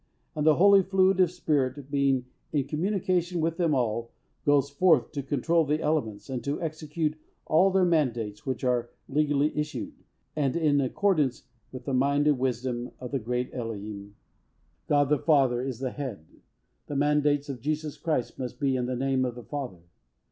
And 0.35 0.47
the 0.47 0.55
holy 0.55 0.81
fluid, 0.81 1.21
or 1.21 1.27
Spirit, 1.27 1.91
being 1.91 2.25
in 2.51 2.63
communication 2.67 3.39
with 3.39 3.57
them 3.57 3.75
all, 3.75 4.09
goes 4.47 4.67
forth 4.67 5.11
to 5.11 5.21
control 5.21 5.63
the 5.63 5.79
elements, 5.79 6.27
and 6.27 6.43
to 6.43 6.59
execute 6.59 7.15
all 7.45 7.69
their 7.69 7.85
mandates 7.85 8.43
which 8.43 8.63
are 8.63 8.89
legally 9.07 9.55
issued, 9.55 9.93
and 10.35 10.55
in 10.55 10.81
accordance 10.81 11.43
with 11.71 11.85
the 11.85 11.93
mind 11.93 12.25
and 12.25 12.39
wisdom 12.39 12.89
of 12.99 13.11
the 13.11 13.19
Great 13.19 13.53
Eloheim. 13.53 14.15
God 14.87 15.09
the 15.09 15.19
Father 15.19 15.61
is 15.61 15.77
the 15.77 15.91
Head. 15.91 16.25
The 16.87 16.95
mandates 16.95 17.47
of 17.47 17.61
Jesus 17.61 17.95
Christ 17.99 18.39
must 18.39 18.59
be 18.59 18.75
in 18.75 18.87
the 18.87 18.95
name 18.95 19.23
of 19.23 19.35
the 19.35 19.43
Father. 19.43 19.83